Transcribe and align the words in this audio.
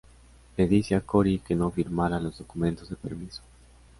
Le 0.57 0.67
dice 0.67 0.95
a 0.95 1.01
Cory 1.01 1.37
que 1.37 1.53
no 1.53 1.69
firmará 1.69 2.19
los 2.19 2.39
documentos 2.39 2.89
de 2.89 2.95
permiso. 2.95 3.43